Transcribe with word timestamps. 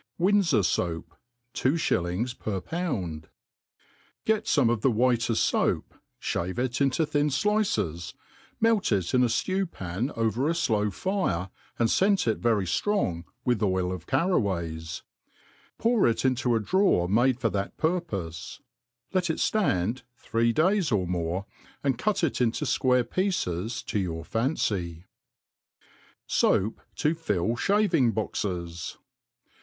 U^ndfor 0.19 0.65
Soap. 0.65 1.15
^Two 1.53 1.77
Shillings 1.77 2.33
per 2.33 2.59
Found. 2.59 3.21
••»GET 4.25 4.45
fome 4.45 4.71
of 4.71 4.81
the 4.81 4.89
whiteft 4.89 5.51
fpap, 5.51 5.83
(have 6.47 6.57
it 6.57 6.81
into 6.81 7.05
thin 7.05 7.29
fl/ces; 7.29 8.15
melt 8.59 8.91
it 8.91 9.13
in 9.13 9.21
a 9.23 9.29
(lew 9.47 9.67
pan 9.67 10.11
over 10.15 10.49
a 10.49 10.53
flpw 10.53 10.91
fire, 10.91 11.51
and 11.77 11.87
fcent 11.89 12.25
it 12.27 12.39
very 12.39 12.65
firong 12.65 13.25
with 13.45 13.61
oil 13.61 13.91
of 13.91 14.07
carraways; 14.07 15.03
pour 15.77 16.07
it 16.07 16.25
into 16.25 16.55
a 16.55 16.59
drawer 16.59 17.07
made 17.07 17.39
for 17.39 17.51
that 17.51 17.77
purpofe; 17.77 18.59
let 19.13 19.29
it 19.29 19.37
(tand 19.37 20.01
three 20.17 20.51
days 20.51 20.91
or 20.91 21.05
more, 21.05 21.45
and 21.83 21.99
cut 21.99 22.23
it 22.23 22.41
into 22.41 22.65
fquarc 22.65 23.11
pieces 23.11 23.83
to 23.83 23.99
your 23.99 24.25
fancy. 24.25 25.05
&oap 26.41 26.79
to 26.95 27.13
fill 27.13 27.55
Shaving' 27.55 28.13
Boxes. 28.13 28.97